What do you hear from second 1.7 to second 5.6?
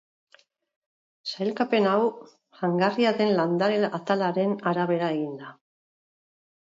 hau jangarria den landare atalaren arabera egin da.